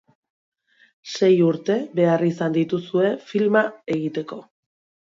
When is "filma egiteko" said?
3.31-4.43